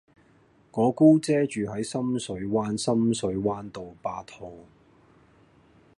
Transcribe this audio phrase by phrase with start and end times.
[0.71, 4.51] 我姑姐住喺深水灣深水灣道八號